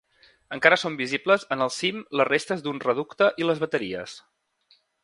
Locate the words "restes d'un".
2.33-2.83